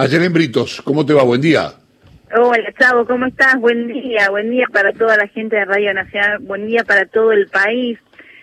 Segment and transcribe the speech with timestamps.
[0.00, 1.24] Ayer Britos, ¿cómo te va?
[1.24, 1.72] Buen día.
[2.32, 3.56] Hola, Chavo, ¿cómo estás?
[3.56, 7.32] Buen día, buen día para toda la gente de Radio Nacional, buen día para todo
[7.32, 7.98] el país.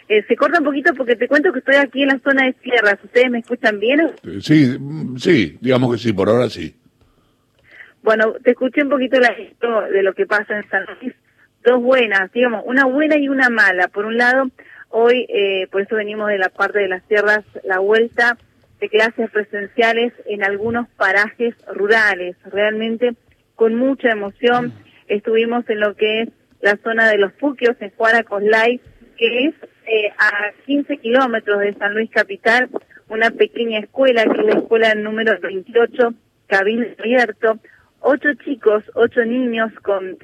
[0.09, 2.53] Eh, se corta un poquito porque te cuento que estoy aquí en la zona de
[2.55, 2.97] tierras.
[3.01, 4.01] ¿Ustedes me escuchan bien?
[4.01, 6.75] Eh, sí, mm, sí, digamos que sí, por ahora sí.
[8.03, 11.13] Bueno, te escuché un poquito la de lo que pasa en San Luis.
[11.63, 13.87] Dos buenas, digamos, una buena y una mala.
[13.87, 14.51] Por un lado,
[14.89, 18.37] hoy, eh, por eso venimos de la parte de las tierras, la vuelta
[18.85, 22.35] de clases presenciales en algunos parajes rurales.
[22.45, 23.15] Realmente
[23.55, 24.73] con mucha emoción
[25.07, 26.29] estuvimos en lo que es
[26.61, 28.79] la zona de los Fuquios, en Juana Coslay,
[29.17, 29.55] que es
[29.87, 32.69] eh, a 15 kilómetros de San Luis Capital,
[33.09, 36.13] una pequeña escuela, que es la escuela número 28,
[36.47, 37.59] Cabildo Abierto.
[38.01, 40.17] Ocho chicos, ocho niños con,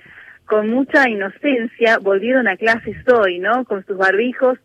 [0.46, 3.66] con mucha inocencia volvieron a clases hoy, ¿no?
[3.66, 4.60] Con sus barbijos,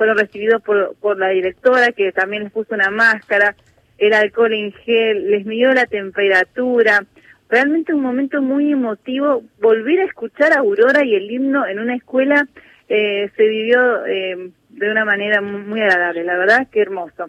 [0.00, 3.54] fueron recibidos por, por la directora, que también les puso una máscara,
[3.98, 7.04] el alcohol en gel, les midió la temperatura,
[7.50, 9.42] realmente un momento muy emotivo.
[9.60, 12.48] Volver a escuchar a Aurora y el himno en una escuela
[12.88, 17.26] eh, se vivió eh, de una manera muy agradable, la verdad, qué hermoso.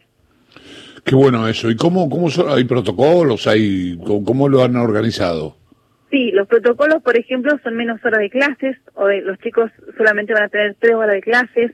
[1.04, 1.70] Qué bueno eso.
[1.70, 3.48] ¿Y cómo, cómo hay protocolos?
[3.48, 5.58] hay ¿Cómo lo han organizado?
[6.10, 10.44] Sí, los protocolos, por ejemplo, son menos horas de clases, o los chicos solamente van
[10.44, 11.72] a tener tres horas de clases,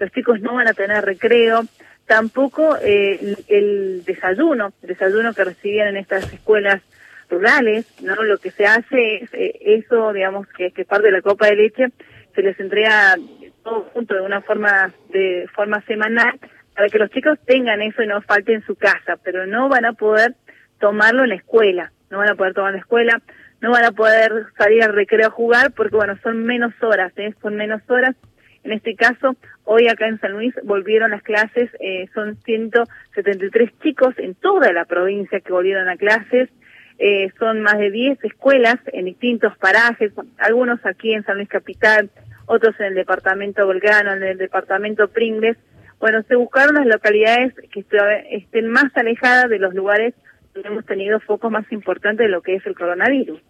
[0.00, 1.62] los chicos no van a tener recreo,
[2.06, 6.82] tampoco eh, el desayuno, el desayuno que recibían en estas escuelas
[7.28, 8.16] rurales, ¿no?
[8.16, 11.56] Lo que se hace es eh, eso, digamos, que, que parte de la copa de
[11.56, 11.86] leche
[12.34, 13.16] se les entrega
[13.62, 16.40] todo junto de una forma de forma semanal
[16.74, 19.84] para que los chicos tengan eso y no falte en su casa, pero no van
[19.84, 20.34] a poder
[20.78, 23.20] tomarlo en la escuela, no van a poder tomar en la escuela,
[23.60, 27.34] no van a poder salir al recreo a jugar porque bueno, son menos horas, ¿eh?
[27.42, 28.16] son menos horas.
[28.62, 34.14] En este caso, hoy acá en San Luis volvieron las clases, eh, son 173 chicos
[34.18, 36.50] en toda la provincia que volvieron a clases,
[36.98, 42.10] eh, son más de 10 escuelas en distintos parajes, algunos aquí en San Luis Capital,
[42.44, 45.56] otros en el departamento Belgrano, en el departamento Pringles.
[45.98, 47.84] Bueno, se buscaron las localidades que
[48.30, 50.14] estén más alejadas de los lugares
[50.52, 53.40] donde hemos tenido focos más importantes de lo que es el coronavirus.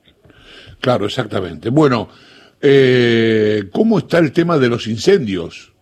[0.81, 1.71] Claro, exactamente.
[1.71, 2.09] Bueno,
[2.61, 5.75] eh, ¿cómo está el tema de los incendios?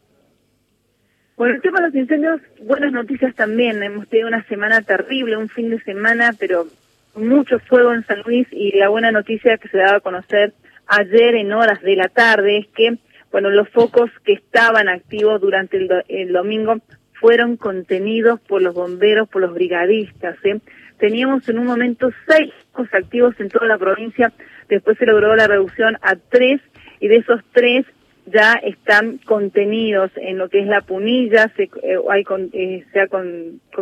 [1.36, 3.80] Bueno, el tema de los incendios, buenas noticias también.
[3.82, 6.66] Hemos tenido una semana terrible, un fin de semana, pero
[7.14, 10.52] mucho fuego en San Luis y la buena noticia que se daba a conocer
[10.88, 12.98] ayer en horas de la tarde es que,
[13.30, 15.76] bueno, los focos que estaban activos durante
[16.08, 16.78] el, domingo
[17.20, 20.36] fueron contenidos por los bomberos, por los brigadistas.
[20.44, 20.60] ¿eh?
[20.98, 24.32] Teníamos en un momento seis focos activos en toda la provincia,
[24.68, 26.60] después se logró la reducción a tres
[27.00, 27.86] y de esos tres
[28.26, 33.06] ya están contenidos en lo que es la punilla, se, eh, hay eh, se, ha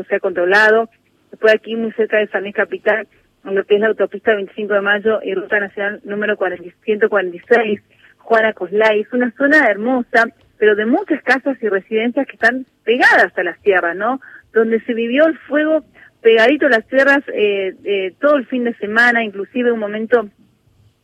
[0.09, 0.89] se ha controlado.
[1.31, 3.09] Después aquí muy cerca de San Luis Capital
[3.45, 7.81] en lo que es la autopista 25 de Mayo y Ruta Nacional número 146,
[8.19, 9.01] Juana Coslay.
[9.01, 10.27] Es una zona hermosa,
[10.59, 14.21] pero de muchas casas y residencias que están pegadas a las tierras, ¿no?
[14.53, 15.85] Donde se vivió el fuego
[16.23, 20.29] pegadito a las tierras eh, eh, todo el fin de semana, inclusive un momento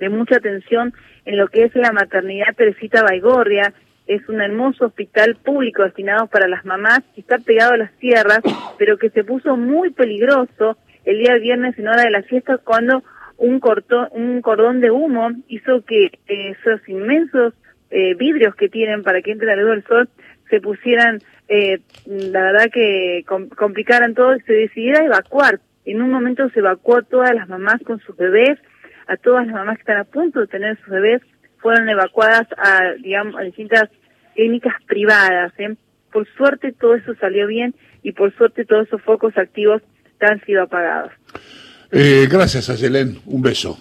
[0.02, 0.92] de mucha atención
[1.24, 3.72] en lo que es la maternidad Teresita Baigorria.
[4.08, 8.40] Es un hermoso hospital público destinado para las mamás que está pegado a las tierras,
[8.78, 13.04] pero que se puso muy peligroso el día viernes en hora de la fiesta cuando
[13.36, 17.54] un, corto, un cordón de humo hizo que eh, esos inmensos
[17.90, 20.08] eh, vidrios que tienen para que entre la luz del sol
[20.50, 23.24] se pusieran, eh, la verdad que
[23.56, 25.60] complicaran todo y se decidiera evacuar.
[25.84, 28.58] En un momento se evacuó a todas las mamás con sus bebés,
[29.06, 31.22] a todas las mamás que están a punto de tener sus bebés,
[31.58, 33.88] fueron evacuadas a, digamos, a distintas
[34.34, 35.52] clínicas privadas.
[36.12, 39.82] Por suerte todo eso salió bien y por suerte todos esos focos activos
[40.30, 41.12] han sido apagados.
[41.90, 43.18] Eh, gracias, Ayelén.
[43.26, 43.78] Un beso.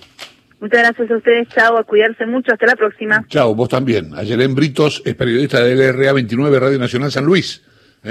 [0.59, 1.47] Muchas gracias a ustedes.
[1.49, 2.51] Chao, a cuidarse mucho.
[2.53, 3.25] Hasta la próxima.
[3.27, 4.13] Chao, vos también.
[4.15, 7.63] Ayelén Britos es periodista de LRA 29 Radio Nacional San Luis.